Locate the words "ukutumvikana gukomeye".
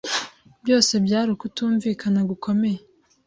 1.35-2.79